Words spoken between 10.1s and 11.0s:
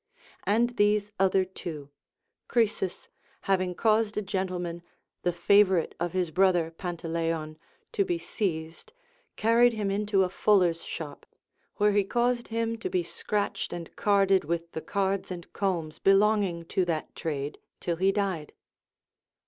a fuller's